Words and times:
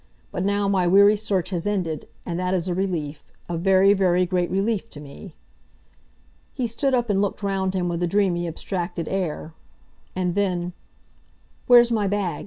But 0.31 0.43
now 0.43 0.67
my 0.67 0.87
weary 0.87 1.15
search 1.15 1.51
has 1.51 1.67
ended, 1.67 2.07
and 2.25 2.39
that 2.39 2.55
is 2.55 2.67
a 2.67 2.73
relief—a 2.73 3.55
very, 3.55 3.93
very 3.93 4.25
great 4.25 4.49
relief 4.49 4.89
to 4.89 4.99
me!" 4.99 5.35
He 6.51 6.65
stood 6.65 6.95
up 6.95 7.11
and 7.11 7.21
looked 7.21 7.43
round 7.43 7.75
him 7.75 7.87
with 7.87 8.01
a 8.01 8.07
dreamy, 8.07 8.47
abstracted 8.47 9.07
air. 9.07 9.53
And 10.15 10.33
then, 10.33 10.73
"Where's 11.67 11.91
my 11.91 12.07
bag?" 12.07 12.39